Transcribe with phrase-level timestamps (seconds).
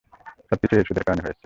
[0.49, 1.39] সবকিছু এই ওষুধের কারণে হয়েছে।